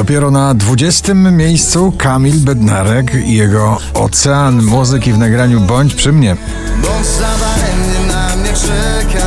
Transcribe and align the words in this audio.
Dopiero 0.00 0.30
na 0.30 0.54
20 0.54 1.14
miejscu 1.14 1.92
Kamil 1.98 2.40
Bednarek 2.40 3.14
i 3.14 3.34
jego 3.34 3.78
Ocean 3.94 4.62
muzyki 4.62 5.12
w 5.12 5.18
nagraniu 5.18 5.60
Bądź 5.60 5.94
przy 5.94 6.12
mnie. 6.12 6.36
Bądź 6.82 7.06
za 7.06 7.20
daremnie 7.22 8.12
na 8.12 8.36
mnie 8.36 8.52
czeka 8.52 9.26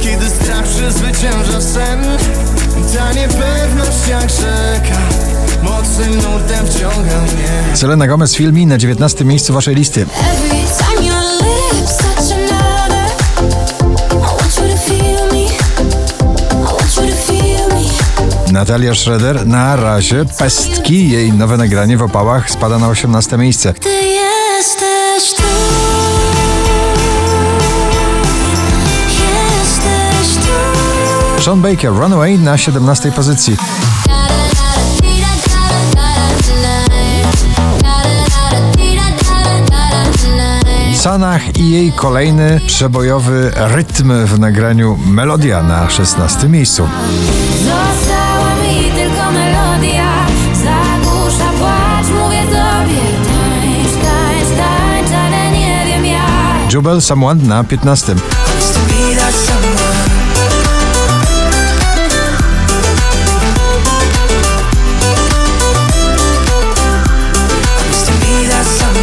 Kiedy 0.00 0.30
strach 0.30 0.62
przezwycięża 0.62 1.60
sen 1.60 2.04
Ta 2.96 3.12
niepewność 3.12 4.08
jak 4.08 4.30
rzeka 4.30 4.98
Mocnym 5.62 6.14
nurtem 6.14 6.66
wciąga 6.66 7.20
mnie 7.22 7.76
Selena 7.76 8.06
Gomez 8.06 8.34
w 8.34 8.36
filmie 8.36 8.66
na 8.66 8.78
19 8.78 9.24
miejscu 9.24 9.52
waszej 9.52 9.74
listy. 9.74 10.06
Natalia 18.56 18.94
Schroeder 18.94 19.46
na 19.46 19.76
razie 19.76 20.24
Pestki, 20.38 21.10
jej 21.10 21.32
nowe 21.32 21.56
nagranie 21.56 21.96
w 21.96 22.02
opałach 22.02 22.50
spada 22.50 22.78
na 22.78 22.88
18 22.88 23.36
miejsce. 23.38 23.74
Ty 23.74 23.88
jesteś 23.88 25.34
tu. 25.34 25.42
Jesteś 29.10 30.44
tu. 30.44 31.42
Sean 31.42 31.62
Baker 31.62 31.90
Runaway 31.90 32.38
na 32.38 32.58
17 32.58 33.12
pozycji. 33.12 33.56
Sanach 40.94 41.56
i 41.58 41.70
jej 41.70 41.92
kolejny 41.92 42.60
przebojowy 42.66 43.52
rytm 43.54 44.26
w 44.26 44.38
nagraniu 44.38 44.98
Melodia 45.06 45.62
na 45.62 45.90
16 45.90 46.48
miejscu. 46.48 46.88
Jubel 56.72 57.00
Someone 57.00 57.42
na 57.44 57.64
15. 57.64 58.14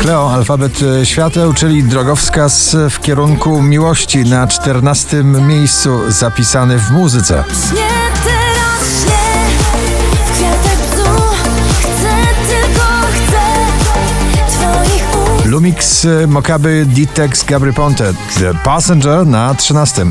Cleo, 0.01 0.33
alfabet 0.33 0.79
e, 1.01 1.05
świateł, 1.05 1.53
czyli 1.53 1.83
drogowskaz 1.83 2.75
w 2.89 2.99
kierunku 2.99 3.61
miłości 3.61 4.19
na 4.19 4.47
14 4.47 5.23
miejscu 5.23 6.11
zapisany 6.11 6.79
w 6.79 6.91
muzyce. 6.91 7.43
Teraz 8.23 9.22
Lumix, 15.63 16.05
e, 16.05 16.27
Mokaby, 16.27 16.85
Ditex, 16.85 17.43
Gabry 17.43 17.73
Ponte. 17.73 18.13
The 18.39 18.53
Passenger 18.63 19.27
na 19.27 19.55
13. 19.55 20.05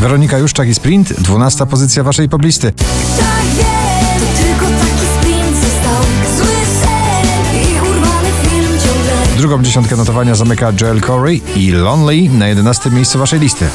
Weronika 0.00 0.38
Juszczak 0.38 0.68
i 0.68 0.74
Sprint, 0.74 1.12
12 1.12 1.66
pozycja 1.66 2.02
waszej 2.02 2.28
poblisty. 2.28 2.72
Tak. 2.72 3.66
Drugą 9.36 9.62
dziesiątkę 9.62 9.96
notowania 9.96 10.34
zamyka 10.34 10.72
Joel 10.80 11.00
Corey 11.00 11.42
i 11.56 11.70
Lonely 11.70 12.28
na 12.28 12.48
11 12.48 12.90
miejscu 12.90 13.18
waszej 13.18 13.40
listy. 13.40 13.68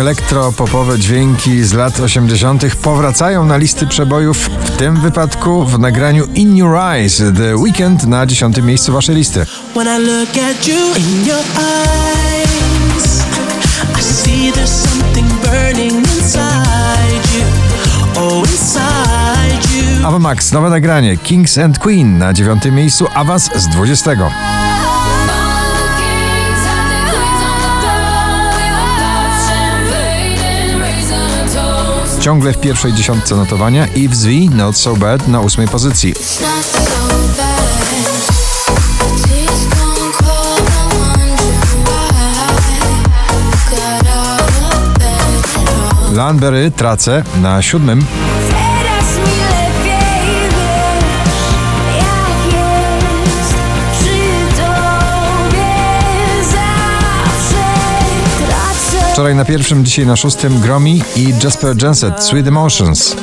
Elektropopowe 0.00 0.98
dźwięki 0.98 1.64
z 1.64 1.72
lat 1.72 2.00
80. 2.00 2.76
powracają 2.76 3.44
na 3.44 3.56
listy 3.56 3.86
przebojów, 3.86 4.50
w 4.64 4.70
tym 4.70 5.00
wypadku 5.00 5.64
w 5.64 5.78
nagraniu 5.78 6.24
In 6.34 6.56
Your 6.56 6.76
Eyes 6.76 7.22
The 7.36 7.56
Weekend 7.56 8.06
na 8.06 8.26
10 8.26 8.56
miejscu 8.62 8.92
waszej 8.92 9.16
listy. 9.16 9.46
You. 10.66 10.76
Oh. 18.16 18.42
Ava 20.04 20.18
Max, 20.18 20.52
nowe 20.52 20.70
nagranie 20.70 21.16
Kings 21.16 21.58
and 21.58 21.78
Queen 21.78 22.18
na 22.18 22.32
9 22.32 22.64
miejscu, 22.64 23.06
awans 23.14 23.50
z 23.54 23.68
20. 23.68 24.69
Ciągle 32.20 32.52
w 32.52 32.60
pierwszej 32.60 32.92
dziesiątce 32.92 33.36
notowania 33.36 33.86
Eve's 33.86 34.24
V 34.24 34.56
Not 34.56 34.76
So 34.76 34.96
Bad 34.96 35.28
na 35.28 35.40
8 35.40 35.68
pozycji. 35.68 36.14
Landberry 46.12 46.70
tracę 46.70 47.24
na 47.42 47.62
siódmym. 47.62 48.06
Wczoraj 59.20 59.34
na 59.34 59.44
pierwszym, 59.44 59.84
dzisiaj 59.84 60.06
na 60.06 60.16
szóstym 60.16 60.60
Gromi 60.60 61.02
i 61.16 61.34
Jasper 61.44 61.82
Jenset 61.82 62.24
Sweet 62.24 62.46
Emotions. 62.46 63.16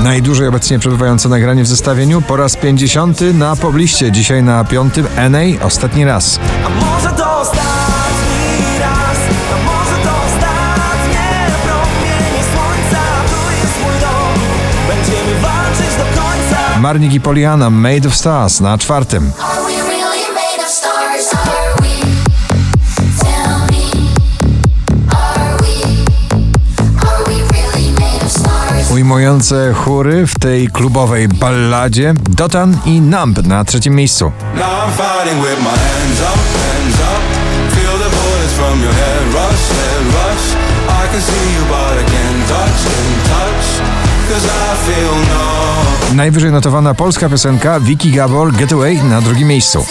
Najdłużej 0.00 0.48
obecnie 0.48 0.78
przebywające 0.78 1.28
nagranie 1.28 1.62
w 1.62 1.66
zestawieniu 1.66 2.22
po 2.22 2.36
raz 2.36 2.56
50 2.56 3.20
na 3.34 3.56
pobliście. 3.56 4.12
Dzisiaj 4.12 4.42
na 4.42 4.64
piątym 4.64 5.06
NA 5.30 5.66
ostatni 5.66 6.04
raz. 6.04 6.40
Marnik 16.80 17.12
i 17.12 17.20
Poliana 17.20 17.70
Made 17.70 18.08
of 18.08 18.14
Stars 18.14 18.60
na 18.60 18.78
czwartym. 18.78 19.32
Ujmujące 28.92 29.74
chóry 29.74 30.26
w 30.26 30.38
tej 30.38 30.68
klubowej 30.68 31.28
balladzie. 31.28 32.14
Dotan 32.28 32.78
i 32.84 33.00
Numb 33.00 33.46
na 33.46 33.64
trzecim 33.64 33.94
miejscu. 33.94 34.32
Now 34.54 34.62
I'm 34.62 34.92
fighting 34.92 35.42
with 35.42 35.58
my 35.58 35.68
hands 35.68 36.20
up, 36.20 36.38
hands 36.56 37.00
up. 37.00 37.22
Feel 37.74 37.98
the 37.98 38.10
bullets 38.16 38.52
from 38.52 38.82
your 38.82 38.94
head 38.94 39.34
rush, 39.34 39.70
head 39.70 40.06
rush. 40.06 40.56
I 40.88 41.12
can 41.12 41.20
see 41.20 41.54
you 41.54 41.64
but 41.68 41.98
I 41.98 42.10
can't 42.10 42.48
touch, 42.48 42.84
can't 42.84 43.24
touch. 43.28 43.66
Cause 44.28 44.46
I 44.46 44.76
feel 44.86 45.14
no 45.34 45.49
Najwyżej 46.14 46.50
notowana 46.50 46.94
polska 46.94 47.28
piosenka 47.28 47.80
Vicky 47.80 48.10
Gabor 48.10 48.52
Getaway 48.52 49.02
na 49.02 49.20
drugim 49.20 49.48
miejscu. 49.48 49.86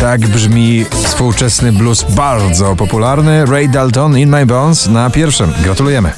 Tak 0.00 0.20
brzmi 0.20 0.84
współczesny 1.04 1.72
blues 1.72 2.02
bardzo 2.02 2.76
popularny 2.76 3.46
Ray 3.46 3.68
Dalton 3.68 4.18
In 4.18 4.30
My 4.30 4.46
Bones 4.46 4.86
na 4.86 5.10
pierwszym. 5.10 5.52
Gratulujemy. 5.62 6.12